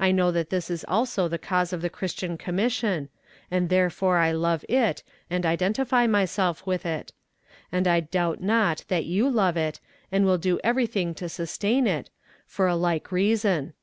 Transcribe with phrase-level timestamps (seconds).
[0.00, 3.08] I know that this is also the cause of the Christian Commission,
[3.48, 7.12] and therefore I love it, and identify myself with it;
[7.70, 9.78] and I doubt not that you love it,
[10.10, 12.10] and will do everything to sustain it,
[12.44, 13.74] for a like reason.